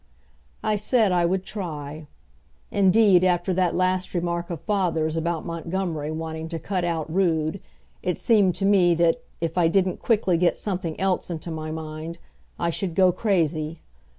I 0.63 0.77
said 0.77 1.11
I 1.11 1.27
would 1.27 1.43
try. 1.45 2.07
Indeed, 2.71 3.23
after 3.23 3.53
that 3.53 3.75
last 3.75 4.15
remark 4.15 4.49
of 4.49 4.59
father's 4.59 5.15
about 5.15 5.45
Montgomery 5.45 6.09
wanting 6.09 6.47
to 6.49 6.57
cut 6.57 6.83
out 6.83 7.07
Rood 7.13 7.61
it 8.01 8.17
seemed 8.17 8.55
to 8.55 8.65
me 8.65 8.95
that, 8.95 9.21
if 9.41 9.59
I 9.59 9.67
didn't 9.67 9.99
quickly 9.99 10.39
get 10.39 10.57
something 10.57 10.99
else 10.99 11.29
into 11.29 11.51
my 11.51 11.69
mind, 11.69 12.17
I 12.57 12.71
should 12.71 12.95
go 12.95 13.11
crazy. 13.11 13.81